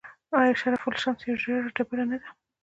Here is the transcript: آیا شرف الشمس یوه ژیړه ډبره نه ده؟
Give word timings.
آیا 0.37 0.53
شرف 0.61 0.81
الشمس 0.87 1.19
یوه 1.27 1.39
ژیړه 1.43 1.69
ډبره 1.75 2.03
نه 2.11 2.17
ده؟ 2.21 2.29